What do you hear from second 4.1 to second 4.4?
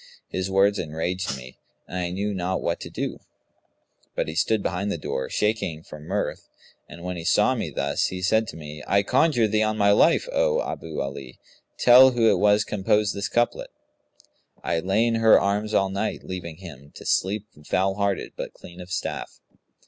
but he